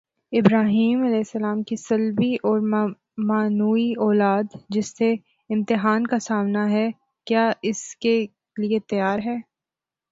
ابراہیمؑ 0.31 1.07
کی 1.67 1.75
صلبی 1.79 2.33
اور 2.43 2.59
معنوی 3.27 3.91
اولاد، 3.99 4.55
جسے 4.69 5.11
امتحان 5.49 6.07
کا 6.07 6.19
سامنا 6.19 6.69
ہے، 6.69 6.89
کیا 7.27 7.49
اس 7.61 7.95
کے 7.95 8.15
لیے 8.57 8.79
تیار 8.89 9.19
ہے؟ 9.25 9.37